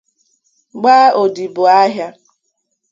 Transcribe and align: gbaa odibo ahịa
gbaa 0.81 1.07
odibo 1.21 1.63
ahịa 1.81 2.07